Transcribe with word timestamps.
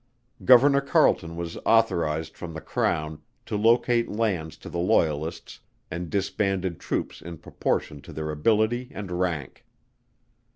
Governor 0.43 0.81
CARLETON 0.81 1.35
was 1.35 1.57
authorized 1.57 2.35
from 2.35 2.55
the 2.55 2.59
Crown 2.59 3.21
to 3.45 3.55
locate 3.55 4.09
lands 4.09 4.57
to 4.57 4.67
the 4.67 4.79
Loyalists 4.79 5.59
and 5.91 6.09
disbanded 6.09 6.79
Troops 6.79 7.21
in 7.21 7.37
proportion 7.37 8.01
to 8.01 8.11
their 8.11 8.31
ability 8.31 8.89
and 8.95 9.11
rank. 9.19 9.63